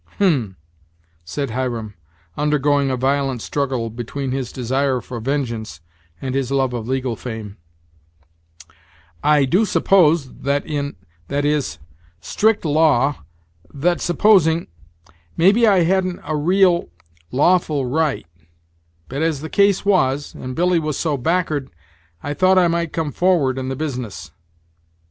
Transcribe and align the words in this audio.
"Hem!" 0.17 0.55
said 1.23 1.51
Hiram, 1.51 1.93
undergoing 2.35 2.89
a 2.89 2.97
violent 2.97 3.39
struggle 3.39 3.91
between 3.91 4.31
his 4.31 4.51
desire 4.51 4.99
for 4.99 5.19
vengeance, 5.19 5.79
and 6.19 6.33
his 6.33 6.49
love 6.49 6.73
of 6.73 6.87
legal 6.87 7.15
fame: 7.15 7.57
"I 9.23 9.45
do 9.45 9.63
suppose 9.63 10.33
that 10.39 10.65
in 10.65 10.95
that 11.27 11.45
is 11.45 11.77
strict 12.19 12.65
law 12.65 13.23
that 13.71 14.01
supposing 14.01 14.65
maybe 15.37 15.67
I 15.67 15.83
hadn't 15.83 16.19
a 16.23 16.35
real 16.35 16.89
lawful 17.29 17.85
right; 17.85 18.25
but 19.07 19.21
as 19.21 19.41
the 19.41 19.49
case 19.51 19.85
was 19.85 20.33
and 20.33 20.55
Billy 20.55 20.79
was 20.79 20.97
so 20.97 21.15
back'ard 21.15 21.69
I 22.23 22.33
thought 22.33 22.57
I 22.57 22.67
might 22.67 22.91
come 22.91 23.11
for'ard 23.11 23.59
in 23.59 23.69
the 23.69 23.75
business." 23.75 24.31